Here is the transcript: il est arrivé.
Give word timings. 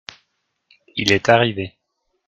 il 0.95 1.11
est 1.11 1.29
arrivé. 1.29 1.77